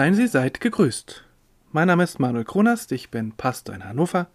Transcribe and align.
Seien 0.00 0.14
Sie 0.14 0.28
seid 0.28 0.62
gegrüßt. 0.62 1.24
Mein 1.72 1.88
Name 1.88 2.04
ist 2.04 2.18
Manuel 2.18 2.46
Kronast, 2.46 2.90
ich 2.90 3.10
bin 3.10 3.32
Pastor 3.32 3.74
in 3.74 3.84
Hannover. 3.84 4.28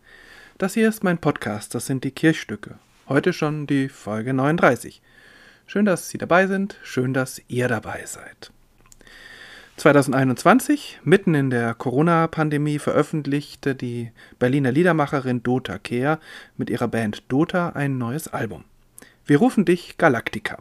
Das 0.59 0.75
hier 0.75 0.87
ist 0.87 1.03
mein 1.03 1.17
Podcast, 1.17 1.73
das 1.73 1.87
sind 1.87 2.03
die 2.03 2.11
Kirchstücke. 2.11 2.75
Heute 3.09 3.33
schon 3.33 3.65
die 3.65 3.89
Folge 3.89 4.35
39. 4.35 5.01
Schön, 5.65 5.85
dass 5.85 6.09
Sie 6.09 6.19
dabei 6.19 6.45
sind, 6.45 6.77
schön, 6.83 7.15
dass 7.15 7.41
ihr 7.47 7.67
dabei 7.67 8.03
seid. 8.05 8.51
2021, 9.77 10.99
mitten 11.03 11.33
in 11.33 11.49
der 11.49 11.73
Corona-Pandemie, 11.73 12.77
veröffentlichte 12.77 13.73
die 13.73 14.11
Berliner 14.37 14.71
Liedermacherin 14.71 15.41
Dota 15.41 15.79
Kehr 15.79 16.19
mit 16.57 16.69
ihrer 16.69 16.89
Band 16.89 17.23
Dota 17.27 17.69
ein 17.69 17.97
neues 17.97 18.27
Album. 18.27 18.65
Wir 19.25 19.39
rufen 19.39 19.65
dich 19.65 19.97
Galactica. 19.97 20.59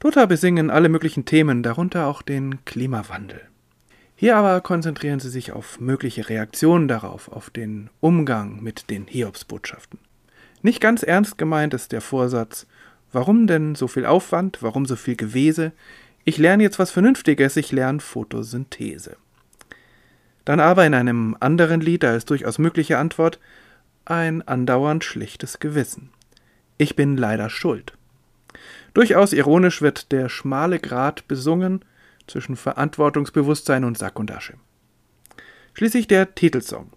Dota 0.00 0.24
besingen 0.24 0.70
alle 0.70 0.88
möglichen 0.88 1.26
Themen, 1.26 1.62
darunter 1.62 2.06
auch 2.06 2.22
den 2.22 2.64
Klimawandel. 2.64 3.42
Hier 4.20 4.36
aber 4.36 4.60
konzentrieren 4.62 5.20
sie 5.20 5.28
sich 5.28 5.52
auf 5.52 5.78
mögliche 5.78 6.28
Reaktionen 6.28 6.88
darauf, 6.88 7.28
auf 7.28 7.50
den 7.50 7.88
Umgang 8.00 8.60
mit 8.60 8.90
den 8.90 9.06
Hiobsbotschaften. 9.06 10.00
Nicht 10.60 10.80
ganz 10.80 11.04
ernst 11.04 11.38
gemeint 11.38 11.72
ist 11.72 11.92
der 11.92 12.00
Vorsatz, 12.00 12.66
warum 13.12 13.46
denn 13.46 13.76
so 13.76 13.86
viel 13.86 14.04
Aufwand, 14.04 14.60
warum 14.60 14.86
so 14.86 14.96
viel 14.96 15.14
Gewese, 15.14 15.70
ich 16.24 16.36
lerne 16.36 16.64
jetzt 16.64 16.80
was 16.80 16.90
Vernünftiges, 16.90 17.56
ich 17.56 17.70
lerne 17.70 18.00
Photosynthese. 18.00 19.16
Dann 20.44 20.58
aber 20.58 20.84
in 20.84 20.94
einem 20.94 21.36
anderen 21.38 21.80
Lied 21.80 22.04
als 22.04 22.24
durchaus 22.24 22.58
mögliche 22.58 22.98
Antwort 22.98 23.38
ein 24.04 24.42
andauernd 24.42 25.04
schlichtes 25.04 25.60
Gewissen. 25.60 26.10
Ich 26.76 26.96
bin 26.96 27.16
leider 27.16 27.50
schuld. 27.50 27.92
Durchaus 28.94 29.32
ironisch 29.32 29.80
wird 29.80 30.10
der 30.10 30.28
schmale 30.28 30.80
Grat 30.80 31.28
besungen 31.28 31.84
zwischen 32.28 32.56
Verantwortungsbewusstsein 32.56 33.84
und 33.84 33.98
Sack 33.98 34.18
und 34.18 34.30
Asche. 34.30 34.54
Schließlich 35.74 36.06
der 36.06 36.34
Titelsong. 36.34 36.90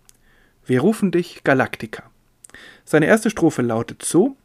Wir 0.66 0.82
rufen 0.82 1.12
dich 1.12 1.44
Galactica. 1.44 2.04
Seine 2.86 3.08
erste 3.08 3.30
Strophe 3.30 3.62
lautet 3.62 4.04
so: 4.04 4.38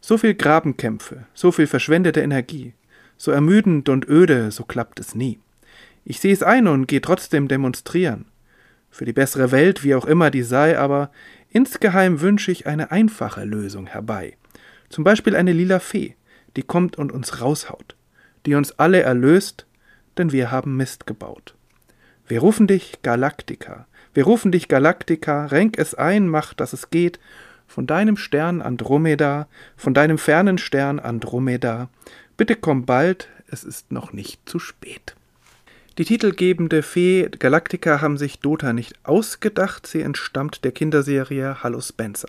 So 0.00 0.18
viel 0.18 0.34
Grabenkämpfe, 0.34 1.26
so 1.34 1.52
viel 1.52 1.66
verschwendete 1.66 2.20
Energie, 2.20 2.74
so 3.16 3.30
ermüdend 3.30 3.88
und 3.88 4.08
öde, 4.08 4.50
so 4.50 4.64
klappt 4.64 5.00
es 5.00 5.14
nie. 5.14 5.38
Ich 6.04 6.20
sehe 6.20 6.32
es 6.32 6.42
ein 6.42 6.66
und 6.66 6.86
gehe 6.88 7.00
trotzdem 7.00 7.48
demonstrieren. 7.48 8.26
Für 8.90 9.04
die 9.04 9.12
bessere 9.12 9.52
Welt, 9.52 9.84
wie 9.84 9.94
auch 9.94 10.04
immer 10.04 10.30
die 10.30 10.42
sei, 10.42 10.78
aber 10.78 11.10
insgeheim 11.50 12.20
wünsche 12.20 12.50
ich 12.50 12.66
eine 12.66 12.90
einfache 12.90 13.44
Lösung 13.44 13.86
herbei. 13.86 14.36
Zum 14.88 15.04
Beispiel 15.04 15.36
eine 15.36 15.52
lila 15.52 15.78
Fee, 15.78 16.16
die 16.56 16.62
kommt 16.62 16.98
und 16.98 17.12
uns 17.12 17.40
raushaut, 17.40 17.96
die 18.46 18.54
uns 18.54 18.78
alle 18.78 19.02
erlöst, 19.02 19.66
denn 20.18 20.32
wir 20.32 20.50
haben 20.50 20.76
Mist 20.76 21.06
gebaut. 21.06 21.54
Wir 22.26 22.40
rufen 22.40 22.66
dich 22.66 23.00
Galaktika, 23.02 23.86
wir 24.14 24.24
rufen 24.24 24.52
dich 24.52 24.68
Galaktika, 24.68 25.46
renk 25.46 25.78
es 25.78 25.94
ein, 25.94 26.28
mach, 26.28 26.54
dass 26.54 26.72
es 26.72 26.90
geht, 26.90 27.18
von 27.66 27.86
deinem 27.86 28.16
Stern 28.16 28.60
Andromeda, 28.60 29.48
von 29.76 29.94
deinem 29.94 30.18
fernen 30.18 30.58
Stern 30.58 30.98
Andromeda, 30.98 31.88
Bitte 32.36 32.56
komm 32.56 32.86
bald, 32.86 33.28
es 33.46 33.62
ist 33.62 33.92
noch 33.92 34.12
nicht 34.12 34.48
zu 34.48 34.58
spät. 34.58 35.14
Die 35.98 36.04
titelgebende 36.04 36.82
Fee 36.82 37.28
Galactica 37.28 38.00
haben 38.00 38.16
sich 38.16 38.40
Dota 38.40 38.72
nicht 38.72 38.94
ausgedacht, 39.04 39.86
sie 39.86 40.00
entstammt 40.00 40.64
der 40.64 40.72
Kinderserie 40.72 41.62
Hallo 41.62 41.80
Spencer. 41.80 42.28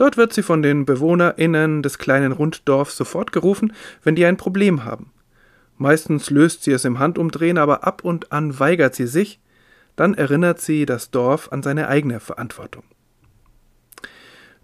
Dort 0.00 0.16
wird 0.16 0.32
sie 0.32 0.42
von 0.42 0.62
den 0.62 0.86
BewohnerInnen 0.86 1.82
des 1.82 1.98
kleinen 1.98 2.32
Runddorfs 2.32 2.96
sofort 2.96 3.32
gerufen, 3.32 3.74
wenn 4.02 4.14
die 4.14 4.24
ein 4.24 4.38
Problem 4.38 4.86
haben. 4.86 5.12
Meistens 5.76 6.30
löst 6.30 6.62
sie 6.62 6.72
es 6.72 6.86
im 6.86 6.98
Handumdrehen, 6.98 7.58
aber 7.58 7.84
ab 7.84 8.02
und 8.02 8.32
an 8.32 8.58
weigert 8.58 8.94
sie 8.94 9.06
sich, 9.06 9.40
dann 9.96 10.14
erinnert 10.14 10.58
sie 10.58 10.86
das 10.86 11.10
Dorf 11.10 11.52
an 11.52 11.62
seine 11.62 11.88
eigene 11.88 12.18
Verantwortung. 12.18 12.84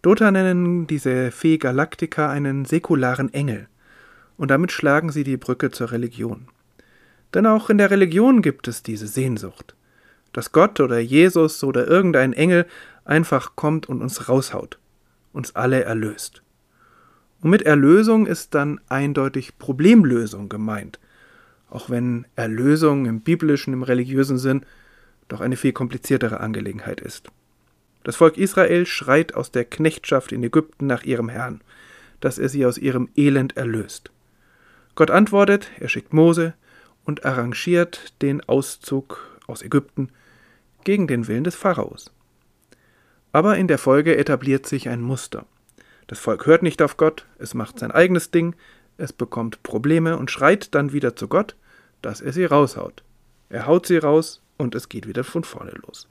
Dota 0.00 0.30
nennen 0.30 0.86
diese 0.86 1.30
Fee 1.30 1.58
Galactica 1.58 2.30
einen 2.30 2.64
säkularen 2.64 3.30
Engel 3.34 3.68
und 4.38 4.50
damit 4.50 4.72
schlagen 4.72 5.12
sie 5.12 5.22
die 5.22 5.36
Brücke 5.36 5.70
zur 5.70 5.92
Religion. 5.92 6.48
Denn 7.34 7.44
auch 7.44 7.68
in 7.68 7.76
der 7.76 7.90
Religion 7.90 8.40
gibt 8.40 8.68
es 8.68 8.82
diese 8.82 9.06
Sehnsucht, 9.06 9.76
dass 10.32 10.52
Gott 10.52 10.80
oder 10.80 10.98
Jesus 10.98 11.62
oder 11.62 11.86
irgendein 11.86 12.32
Engel 12.32 12.64
einfach 13.04 13.54
kommt 13.54 13.86
und 13.86 14.00
uns 14.00 14.30
raushaut, 14.30 14.78
uns 15.36 15.54
alle 15.54 15.84
erlöst. 15.84 16.42
Und 17.42 17.50
mit 17.50 17.62
Erlösung 17.62 18.26
ist 18.26 18.54
dann 18.54 18.80
eindeutig 18.88 19.58
Problemlösung 19.58 20.48
gemeint, 20.48 20.98
auch 21.68 21.90
wenn 21.90 22.26
Erlösung 22.34 23.06
im 23.06 23.20
biblischen, 23.20 23.74
im 23.74 23.82
religiösen 23.82 24.38
Sinn 24.38 24.64
doch 25.28 25.40
eine 25.40 25.56
viel 25.56 25.72
kompliziertere 25.72 26.40
Angelegenheit 26.40 27.00
ist. 27.00 27.28
Das 28.02 28.16
Volk 28.16 28.38
Israel 28.38 28.86
schreit 28.86 29.34
aus 29.34 29.50
der 29.50 29.64
Knechtschaft 29.64 30.32
in 30.32 30.42
Ägypten 30.42 30.86
nach 30.86 31.02
ihrem 31.02 31.28
Herrn, 31.28 31.60
dass 32.20 32.38
er 32.38 32.48
sie 32.48 32.64
aus 32.64 32.78
ihrem 32.78 33.08
Elend 33.16 33.56
erlöst. 33.56 34.10
Gott 34.94 35.10
antwortet, 35.10 35.70
er 35.78 35.88
schickt 35.88 36.14
Mose 36.14 36.54
und 37.04 37.24
arrangiert 37.24 38.14
den 38.22 38.42
Auszug 38.48 39.38
aus 39.46 39.62
Ägypten 39.62 40.08
gegen 40.84 41.06
den 41.06 41.28
Willen 41.28 41.44
des 41.44 41.56
Pharaos. 41.56 42.10
Aber 43.36 43.58
in 43.58 43.68
der 43.68 43.76
Folge 43.76 44.16
etabliert 44.16 44.64
sich 44.64 44.88
ein 44.88 45.02
Muster. 45.02 45.44
Das 46.06 46.18
Volk 46.18 46.46
hört 46.46 46.62
nicht 46.62 46.80
auf 46.80 46.96
Gott, 46.96 47.26
es 47.38 47.52
macht 47.52 47.78
sein 47.78 47.90
eigenes 47.90 48.30
Ding, 48.30 48.56
es 48.96 49.12
bekommt 49.12 49.62
Probleme 49.62 50.16
und 50.16 50.30
schreit 50.30 50.74
dann 50.74 50.94
wieder 50.94 51.16
zu 51.16 51.28
Gott, 51.28 51.54
dass 52.00 52.22
er 52.22 52.32
sie 52.32 52.46
raushaut. 52.46 53.02
Er 53.50 53.66
haut 53.66 53.84
sie 53.84 53.98
raus 53.98 54.40
und 54.56 54.74
es 54.74 54.88
geht 54.88 55.06
wieder 55.06 55.22
von 55.22 55.44
vorne 55.44 55.72
los. 55.86 56.08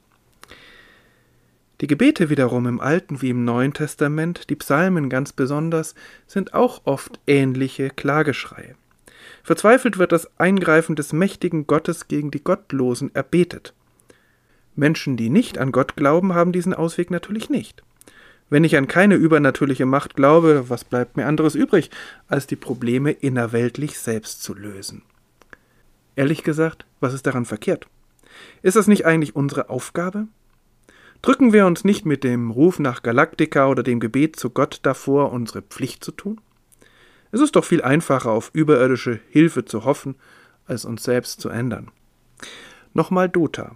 Die 1.81 1.87
Gebete 1.87 2.29
wiederum 2.29 2.67
im 2.67 2.79
Alten 2.79 3.23
wie 3.23 3.31
im 3.31 3.43
Neuen 3.43 3.73
Testament, 3.73 4.47
die 4.51 4.55
Psalmen 4.57 5.09
ganz 5.09 5.33
besonders, 5.33 5.95
sind 6.27 6.53
auch 6.53 6.81
oft 6.85 7.19
ähnliche 7.25 7.89
Klageschreie. 7.89 8.75
Verzweifelt 9.41 9.97
wird 9.97 10.11
das 10.11 10.29
Eingreifen 10.39 10.95
des 10.95 11.11
mächtigen 11.11 11.65
Gottes 11.65 12.07
gegen 12.07 12.29
die 12.29 12.43
Gottlosen 12.43 13.15
erbetet. 13.15 13.73
Menschen, 14.75 15.17
die 15.17 15.29
nicht 15.29 15.57
an 15.57 15.71
Gott 15.71 15.95
glauben, 15.95 16.33
haben 16.33 16.51
diesen 16.51 16.73
Ausweg 16.73 17.11
natürlich 17.11 17.49
nicht. 17.49 17.83
Wenn 18.49 18.63
ich 18.63 18.77
an 18.77 18.87
keine 18.87 19.15
übernatürliche 19.15 19.85
Macht 19.85 20.15
glaube, 20.15 20.65
was 20.69 20.83
bleibt 20.83 21.17
mir 21.17 21.25
anderes 21.25 21.55
übrig, 21.55 21.89
als 22.27 22.45
die 22.45 22.55
Probleme 22.55 23.11
innerweltlich 23.11 23.97
selbst 23.97 24.43
zu 24.43 24.53
lösen? 24.53 25.01
Ehrlich 26.15 26.43
gesagt, 26.43 26.85
was 26.99 27.13
ist 27.13 27.25
daran 27.25 27.45
verkehrt? 27.45 27.87
Ist 28.61 28.75
das 28.75 28.87
nicht 28.87 29.05
eigentlich 29.05 29.35
unsere 29.35 29.69
Aufgabe? 29.69 30.27
Drücken 31.21 31.53
wir 31.53 31.65
uns 31.65 31.83
nicht 31.83 32.05
mit 32.05 32.23
dem 32.23 32.51
Ruf 32.51 32.77
nach 32.77 33.01
Galaktika 33.01 33.67
oder 33.67 33.81
dem 33.81 33.99
Gebet 33.99 34.35
zu 34.35 34.51
Gott 34.51 34.79
davor, 34.83 35.31
unsere 35.31 35.63
Pflicht 35.63 36.03
zu 36.03 36.11
tun? 36.11 36.39
Es 37.31 37.41
ist 37.41 37.55
doch 37.55 37.65
viel 37.65 37.81
einfacher, 37.81 38.31
auf 38.31 38.51
überirdische 38.53 39.19
Hilfe 39.29 39.65
zu 39.65 39.85
hoffen, 39.85 40.15
als 40.67 40.85
uns 40.85 41.03
selbst 41.03 41.41
zu 41.41 41.49
ändern. 41.49 41.89
Nochmal 42.93 43.27
Dota. 43.27 43.75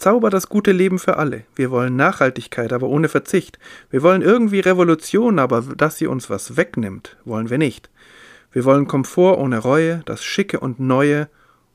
Zauber 0.00 0.30
das 0.30 0.48
gute 0.48 0.72
Leben 0.72 0.98
für 0.98 1.18
alle. 1.18 1.44
Wir 1.54 1.70
wollen 1.70 1.94
Nachhaltigkeit, 1.94 2.72
aber 2.72 2.88
ohne 2.88 3.10
Verzicht. 3.10 3.58
Wir 3.90 4.02
wollen 4.02 4.22
irgendwie 4.22 4.60
Revolution, 4.60 5.38
aber 5.38 5.60
dass 5.60 5.98
sie 5.98 6.06
uns 6.06 6.30
was 6.30 6.56
wegnimmt, 6.56 7.18
wollen 7.26 7.50
wir 7.50 7.58
nicht. 7.58 7.90
Wir 8.50 8.64
wollen 8.64 8.88
Komfort 8.88 9.38
ohne 9.38 9.58
Reue, 9.58 10.02
das 10.06 10.24
Schicke 10.24 10.58
und 10.58 10.80
Neue 10.80 11.28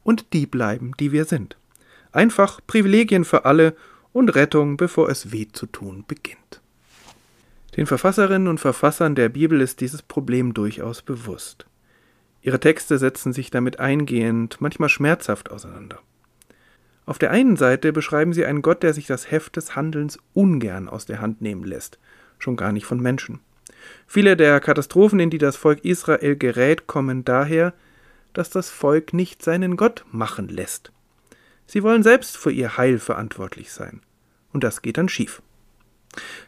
und 0.04 0.34
die 0.34 0.48
bleiben, 0.48 0.94
die 1.00 1.12
wir 1.12 1.26
sind. 1.26 1.56
Einfach 2.12 2.62
Privilegien 2.66 3.26
für 3.26 3.46
alle 3.46 3.76
und 4.12 4.30
Rettung, 4.34 4.76
bevor 4.76 5.08
es 5.10 5.32
weh 5.32 5.46
zu 5.54 5.68
tun 5.68 6.04
beginnt. 6.08 6.62
Den 7.78 7.86
Verfasserinnen 7.86 8.48
und 8.48 8.60
Verfassern 8.60 9.14
der 9.14 9.30
Bibel 9.30 9.62
ist 9.62 9.82
dieses 9.82 10.02
Problem 10.02 10.56
durchaus 10.56 11.04
bewusst. 11.04 11.68
Ihre 12.42 12.60
Texte 12.60 12.98
setzen 12.98 13.34
sich 13.34 13.52
damit 13.52 13.80
eingehend, 13.80 14.62
manchmal 14.62 14.90
schmerzhaft 14.90 15.52
auseinander. 15.52 16.00
Auf 17.06 17.20
der 17.20 17.32
einen 17.32 17.56
Seite 17.56 17.94
beschreiben 17.94 18.34
sie 18.34 18.46
einen 18.46 18.62
Gott, 18.62 18.82
der 18.84 18.94
sich 18.94 19.06
das 19.06 19.30
Heft 19.30 19.58
des 19.58 19.76
Handelns 19.76 20.18
ungern 20.34 20.90
aus 20.90 21.06
der 21.06 21.22
Hand 21.22 21.42
nehmen 21.42 21.64
lässt, 21.64 22.00
schon 22.40 22.56
gar 22.56 22.72
nicht 22.72 22.86
von 22.86 23.00
Menschen. 23.00 23.40
Viele 24.08 24.36
der 24.36 24.60
Katastrophen, 24.60 25.20
in 25.20 25.30
die 25.30 25.38
das 25.38 25.56
Volk 25.56 25.86
Israel 25.86 26.36
gerät, 26.36 26.88
kommen 26.88 27.24
daher, 27.24 27.74
dass 28.34 28.50
das 28.50 28.70
Volk 28.70 29.14
nicht 29.14 29.44
seinen 29.44 29.78
Gott 29.78 30.06
machen 30.12 30.50
lässt. 30.50 30.92
Sie 31.68 31.84
wollen 31.84 32.04
selbst 32.04 32.38
für 32.38 32.52
ihr 32.52 32.78
Heil 32.78 33.00
verantwortlich 33.00 33.72
sein. 33.72 34.02
Und 34.52 34.64
das 34.64 34.82
geht 34.82 34.98
dann 34.98 35.10
schief. 35.10 35.42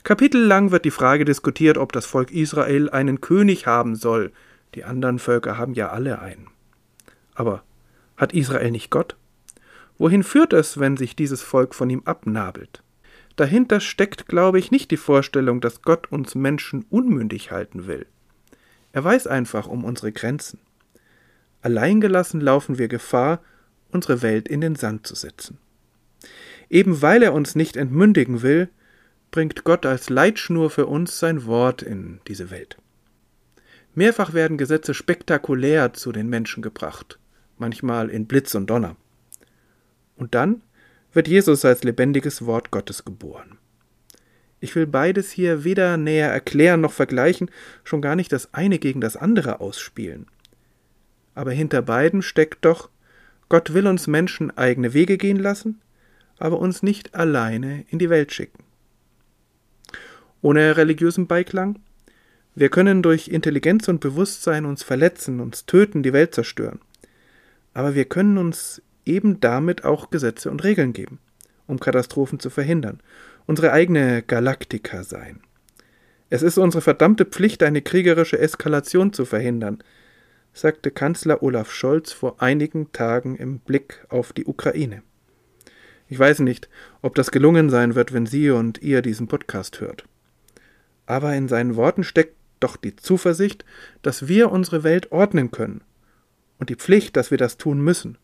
Kapitellang 0.03 0.71
wird 0.71 0.85
die 0.85 0.91
Frage 0.91 1.25
diskutiert, 1.25 1.77
ob 1.77 1.91
das 1.91 2.05
Volk 2.05 2.31
Israel 2.31 2.89
einen 2.89 3.21
König 3.21 3.67
haben 3.67 3.95
soll. 3.95 4.31
Die 4.75 4.83
anderen 4.83 5.19
Völker 5.19 5.57
haben 5.57 5.73
ja 5.73 5.89
alle 5.89 6.19
einen. 6.19 6.47
Aber 7.35 7.63
hat 8.15 8.33
Israel 8.33 8.71
nicht 8.71 8.89
Gott? 8.89 9.15
Wohin 9.97 10.23
führt 10.23 10.53
es, 10.53 10.79
wenn 10.79 10.97
sich 10.97 11.15
dieses 11.15 11.41
Volk 11.41 11.73
von 11.73 11.89
ihm 11.89 12.03
abnabelt? 12.05 12.83
Dahinter 13.35 13.79
steckt, 13.79 14.27
glaube 14.27 14.59
ich, 14.59 14.71
nicht 14.71 14.91
die 14.91 14.97
Vorstellung, 14.97 15.61
dass 15.61 15.81
Gott 15.81 16.11
uns 16.11 16.35
Menschen 16.35 16.85
unmündig 16.89 17.51
halten 17.51 17.87
will. 17.87 18.05
Er 18.93 19.03
weiß 19.03 19.27
einfach 19.27 19.67
um 19.67 19.83
unsere 19.83 20.11
Grenzen. 20.11 20.59
Alleingelassen 21.61 22.41
laufen 22.41 22.77
wir 22.77 22.87
Gefahr, 22.87 23.41
unsere 23.91 24.21
Welt 24.21 24.47
in 24.47 24.61
den 24.61 24.75
Sand 24.75 25.05
zu 25.05 25.15
setzen. 25.15 25.59
Eben 26.69 27.01
weil 27.01 27.23
er 27.23 27.33
uns 27.33 27.55
nicht 27.55 27.77
entmündigen 27.77 28.41
will, 28.41 28.69
bringt 29.31 29.63
Gott 29.63 29.85
als 29.85 30.09
Leitschnur 30.09 30.69
für 30.69 30.87
uns 30.87 31.19
sein 31.19 31.45
Wort 31.45 31.81
in 31.81 32.19
diese 32.27 32.49
Welt. 32.49 32.77
Mehrfach 33.93 34.33
werden 34.33 34.57
Gesetze 34.57 34.93
spektakulär 34.93 35.93
zu 35.93 36.11
den 36.11 36.27
Menschen 36.27 36.61
gebracht, 36.61 37.19
manchmal 37.57 38.09
in 38.09 38.27
Blitz 38.27 38.53
und 38.55 38.69
Donner. 38.69 38.95
Und 40.17 40.35
dann 40.35 40.61
wird 41.13 41.27
Jesus 41.27 41.63
als 41.63 41.83
lebendiges 41.83 42.45
Wort 42.45 42.71
Gottes 42.71 43.05
geboren. 43.05 43.57
Ich 44.59 44.75
will 44.75 44.87
beides 44.87 45.31
hier 45.31 45.63
weder 45.63 45.97
näher 45.97 46.29
erklären 46.29 46.81
noch 46.81 46.91
vergleichen, 46.91 47.51
schon 47.83 48.01
gar 48.01 48.15
nicht 48.15 48.31
das 48.31 48.53
eine 48.53 48.79
gegen 48.79 49.01
das 49.01 49.15
andere 49.15 49.61
ausspielen. 49.61 50.25
Aber 51.35 51.51
hinter 51.51 51.83
beiden 51.83 52.23
steckt 52.23 52.65
doch, 52.65 52.89
Gott 53.49 53.73
will 53.73 53.87
uns 53.87 54.07
Menschen 54.07 54.55
eigene 54.57 54.93
Wege 54.93 55.17
gehen 55.17 55.37
lassen, 55.37 55.79
aber 56.39 56.59
uns 56.59 56.83
nicht 56.83 57.15
alleine 57.15 57.85
in 57.89 57.99
die 57.99 58.09
Welt 58.09 58.33
schicken. 58.33 58.63
Ohne 60.41 60.77
religiösen 60.77 61.27
Beiklang? 61.27 61.79
Wir 62.55 62.69
können 62.69 63.03
durch 63.03 63.27
Intelligenz 63.27 63.87
und 63.87 63.99
Bewusstsein 63.99 64.65
uns 64.65 64.81
verletzen, 64.81 65.39
uns 65.39 65.65
töten, 65.65 66.01
die 66.01 66.13
Welt 66.13 66.33
zerstören. 66.33 66.79
Aber 67.73 67.93
wir 67.93 68.05
können 68.05 68.39
uns 68.39 68.81
eben 69.07 69.39
damit 69.39 69.83
auch 69.83 70.09
Gesetze 70.09 70.51
und 70.51 70.63
Regeln 70.63 70.93
geben, 70.93 71.19
um 71.65 71.79
Katastrophen 71.79 72.39
zu 72.39 72.49
verhindern, 72.49 72.99
unsere 73.45 73.71
eigene 73.71 74.21
Galaktika 74.23 75.03
sein. 75.03 75.41
Es 76.29 76.41
ist 76.41 76.57
unsere 76.57 76.81
verdammte 76.81 77.25
Pflicht, 77.25 77.63
eine 77.63 77.81
kriegerische 77.81 78.37
Eskalation 78.37 79.13
zu 79.13 79.25
verhindern, 79.25 79.79
sagte 80.53 80.91
Kanzler 80.91 81.41
Olaf 81.41 81.71
Scholz 81.71 82.11
vor 82.11 82.41
einigen 82.41 82.91
Tagen 82.91 83.35
im 83.35 83.59
Blick 83.59 84.05
auf 84.09 84.33
die 84.33 84.45
Ukraine. 84.45 85.03
Ich 86.09 86.19
weiß 86.19 86.39
nicht, 86.39 86.69
ob 87.01 87.15
das 87.15 87.31
gelungen 87.31 87.69
sein 87.69 87.95
wird, 87.95 88.13
wenn 88.13 88.25
Sie 88.25 88.49
und 88.49 88.81
ihr 88.81 89.01
diesen 89.01 89.27
Podcast 89.27 89.79
hört. 89.79 90.05
Aber 91.05 91.33
in 91.35 91.47
seinen 91.47 91.75
Worten 91.75 92.03
steckt 92.03 92.35
doch 92.59 92.75
die 92.75 92.95
Zuversicht, 92.95 93.65
dass 94.01 94.27
wir 94.27 94.51
unsere 94.51 94.83
Welt 94.83 95.11
ordnen 95.11 95.51
können 95.51 95.81
und 96.59 96.69
die 96.69 96.75
Pflicht, 96.75 97.15
dass 97.15 97.31
wir 97.31 97.37
das 97.37 97.57
tun 97.57 97.81
müssen, 97.81 98.17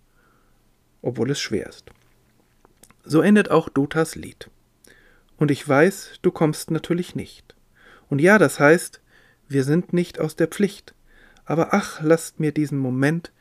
obwohl 1.03 1.29
es 1.29 1.39
schwer 1.39 1.69
ist. 1.69 1.91
So 3.03 3.21
endet 3.21 3.51
auch 3.51 3.69
Dotas 3.69 4.15
Lied. 4.15 4.49
Und 5.37 5.51
ich 5.51 5.67
weiß, 5.67 6.19
du 6.23 6.31
kommst 6.31 6.71
natürlich 6.71 7.13
nicht. 7.13 7.55
Und 8.09 8.19
ja, 8.19 8.39
das 8.39 8.59
heißt, 8.59 9.01
wir 9.47 9.63
sind 9.63 9.93
nicht 9.93 10.19
aus 10.19 10.35
der 10.35 10.47
Pflicht. 10.47 10.95
Aber 11.45 11.73
ach, 11.73 12.01
lasst 12.01 12.39
mir 12.39 12.51
diesen 12.51 12.79
Moment 12.79 13.31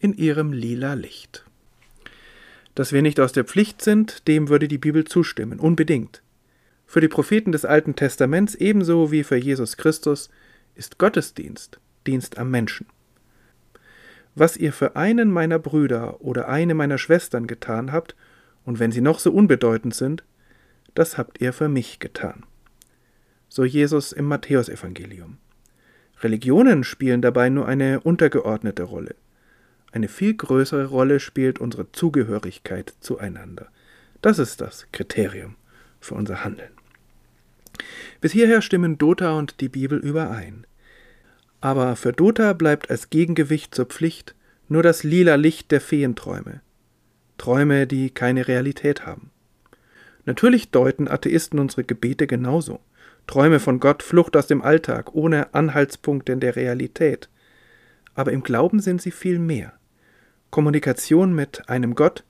in 0.00 0.14
ihrem 0.14 0.52
lila 0.52 0.94
Licht. 0.94 1.44
Dass 2.74 2.92
wir 2.92 3.02
nicht 3.02 3.20
aus 3.20 3.32
der 3.32 3.44
Pflicht 3.44 3.82
sind, 3.82 4.26
dem 4.26 4.48
würde 4.48 4.66
die 4.66 4.78
Bibel 4.78 5.04
zustimmen, 5.04 5.60
unbedingt. 5.60 6.22
Für 6.86 7.00
die 7.00 7.08
Propheten 7.08 7.52
des 7.52 7.64
Alten 7.64 7.94
Testaments 7.94 8.54
ebenso 8.54 9.12
wie 9.12 9.24
für 9.24 9.36
Jesus 9.36 9.76
Christus 9.76 10.30
ist 10.74 10.98
Gottesdienst 10.98 11.78
Dienst 12.06 12.38
am 12.38 12.50
Menschen. 12.50 12.86
Was 14.34 14.56
ihr 14.56 14.72
für 14.72 14.96
einen 14.96 15.30
meiner 15.30 15.58
Brüder 15.58 16.20
oder 16.20 16.48
eine 16.48 16.74
meiner 16.74 16.98
Schwestern 16.98 17.46
getan 17.46 17.92
habt, 17.92 18.16
und 18.64 18.78
wenn 18.78 18.92
sie 18.92 19.00
noch 19.00 19.18
so 19.18 19.32
unbedeutend 19.32 19.94
sind, 19.94 20.24
das 20.94 21.18
habt 21.18 21.40
ihr 21.40 21.52
für 21.52 21.68
mich 21.68 21.98
getan. 21.98 22.44
So 23.48 23.64
Jesus 23.64 24.12
im 24.12 24.26
Matthäusevangelium. 24.26 25.38
Religionen 26.20 26.84
spielen 26.84 27.20
dabei 27.20 27.48
nur 27.48 27.66
eine 27.66 28.00
untergeordnete 28.00 28.84
Rolle. 28.84 29.16
Eine 29.90 30.08
viel 30.08 30.34
größere 30.34 30.86
Rolle 30.86 31.20
spielt 31.20 31.58
unsere 31.58 31.90
Zugehörigkeit 31.92 32.94
zueinander. 33.00 33.68
Das 34.22 34.38
ist 34.38 34.60
das 34.60 34.86
Kriterium 34.92 35.56
für 36.00 36.14
unser 36.14 36.44
Handeln. 36.44 36.70
Bis 38.20 38.32
hierher 38.32 38.62
stimmen 38.62 38.96
Dota 38.98 39.36
und 39.36 39.60
die 39.60 39.68
Bibel 39.68 39.98
überein. 39.98 40.66
Aber 41.62 41.94
für 41.94 42.12
Dota 42.12 42.52
bleibt 42.54 42.90
als 42.90 43.08
Gegengewicht 43.08 43.72
zur 43.72 43.86
Pflicht 43.86 44.34
nur 44.68 44.82
das 44.82 45.04
lila 45.04 45.36
Licht 45.36 45.70
der 45.70 45.80
Feenträume. 45.80 46.60
Träume, 47.38 47.86
die 47.86 48.10
keine 48.10 48.48
Realität 48.48 49.06
haben. 49.06 49.30
Natürlich 50.24 50.72
deuten 50.72 51.06
Atheisten 51.06 51.60
unsere 51.60 51.84
Gebete 51.84 52.26
genauso. 52.26 52.80
Träume 53.28 53.60
von 53.60 53.78
Gott, 53.78 54.02
Flucht 54.02 54.36
aus 54.36 54.48
dem 54.48 54.60
Alltag, 54.60 55.14
ohne 55.14 55.54
Anhaltspunkte 55.54 56.32
in 56.32 56.40
der 56.40 56.56
Realität. 56.56 57.28
Aber 58.14 58.32
im 58.32 58.42
Glauben 58.42 58.80
sind 58.80 59.00
sie 59.00 59.12
viel 59.12 59.38
mehr. 59.38 59.72
Kommunikation 60.50 61.32
mit 61.32 61.68
einem 61.68 61.94
Gott, 61.94 62.24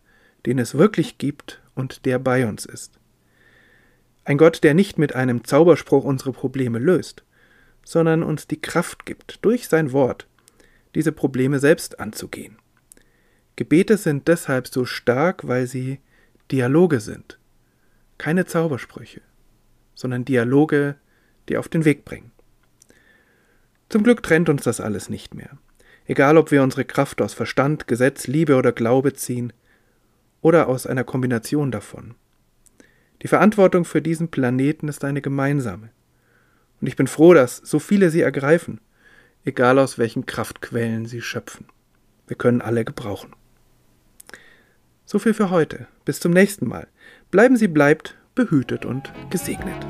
den 0.45 0.59
es 0.59 0.77
wirklich 0.77 1.17
gibt 1.17 1.63
und 1.75 2.05
der 2.05 2.19
bei 2.19 2.47
uns 2.47 2.67
ist. 2.67 3.01
Ein 4.25 4.37
Gott, 4.37 4.63
der 4.63 4.75
nicht 4.75 4.99
mit 4.99 5.15
einem 5.15 5.45
Zauberspruch 5.45 6.05
unsere 6.05 6.33
Probleme 6.33 6.79
löst, 6.79 7.25
sondern 7.85 8.23
uns 8.23 8.47
die 8.47 8.61
Kraft 8.61 9.07
gibt, 9.07 9.45
durch 9.45 9.69
sein 9.69 9.93
Wort, 9.93 10.27
diese 10.95 11.13
Probleme 11.13 11.59
selbst 11.59 12.01
anzugehen. 12.01 12.57
Gebete 13.57 13.97
sind 13.97 14.29
deshalb 14.29 14.67
so 14.69 14.85
stark, 14.85 15.47
weil 15.47 15.67
sie 15.67 16.01
Dialoge 16.51 17.01
sind, 17.01 17.39
keine 18.19 18.47
Zaubersprüche, 18.47 19.21
sondern 19.95 20.25
Dialoge, 20.25 20.97
die 21.49 21.57
auf 21.57 21.69
den 21.69 21.85
Weg 21.85 22.05
bringen. 22.05 22.31
Zum 23.89 24.05
Glück 24.05 24.23
trennt 24.23 24.49
uns 24.49 24.63
das 24.63 24.81
alles 24.81 25.11
nicht 25.11 25.35
mehr. 25.35 25.59
Egal, 26.07 26.37
ob 26.37 26.51
wir 26.51 26.63
unsere 26.63 26.85
Kraft 26.85 27.21
aus 27.21 27.35
Verstand, 27.35 27.87
Gesetz, 27.87 28.27
Liebe 28.27 28.57
oder 28.57 28.73
Glaube 28.73 29.13
ziehen 29.13 29.53
oder 30.41 30.69
aus 30.69 30.87
einer 30.87 31.05
Kombination 31.05 31.71
davon. 31.71 32.15
Die 33.23 33.29
Verantwortung 33.29 33.85
für 33.85 34.03
diesen 34.03 34.29
Planeten 34.29 34.89
ist 34.89 35.05
eine 35.05 35.23
gemeinsame. 35.23 35.91
Und 36.83 36.89
ich 36.89 36.97
bin 36.97 37.07
froh, 37.07 37.33
dass 37.33 37.59
so 37.59 37.79
viele 37.79 38.11
sie 38.11 38.23
ergreifen, 38.23 38.81
egal 39.45 39.79
aus 39.79 39.99
welchen 39.99 40.27
Kraftquellen 40.27 41.07
sie 41.07 41.23
schöpfen. 41.23 41.67
Wir 42.27 42.37
können 42.37 42.61
alle 42.61 42.85
gebrauchen. 42.85 43.33
So 45.05 45.21
viel 45.21 45.33
für 45.33 45.51
heute. 45.51 45.87
Bis 46.05 46.19
zum 46.19 46.33
nächsten 46.33 46.69
Mal. 46.69 46.89
Bleiben 47.31 47.57
Sie 47.57 47.69
bleibt 47.69 48.17
behütet 48.35 48.85
und 48.85 49.13
gesegnet. 49.31 49.87